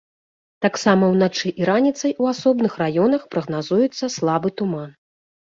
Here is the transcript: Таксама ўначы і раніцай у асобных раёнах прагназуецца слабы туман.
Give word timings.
Таксама 0.65 1.09
ўначы 1.13 1.47
і 1.63 1.67
раніцай 1.71 2.15
у 2.23 2.31
асобных 2.33 2.71
раёнах 2.85 3.29
прагназуецца 3.37 4.11
слабы 4.17 4.55
туман. 4.65 4.91